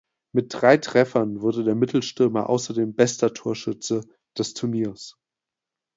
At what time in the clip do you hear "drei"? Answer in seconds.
0.55-0.77